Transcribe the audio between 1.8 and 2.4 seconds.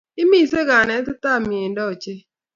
ochei